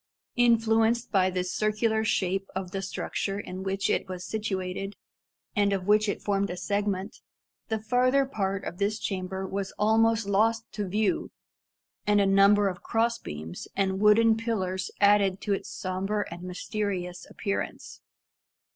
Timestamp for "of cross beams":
12.67-13.67